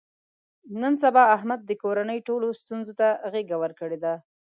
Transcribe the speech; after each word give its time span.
نن 0.81 0.93
سبا 1.03 1.23
احمد 1.35 1.59
د 1.65 1.71
کورنۍ 1.83 2.19
ټولو 2.27 2.47
ستونزو 2.61 2.93
ته 2.99 3.07
غېږه 3.31 3.57
ورکړې 3.63 3.97
ده. 4.03 4.13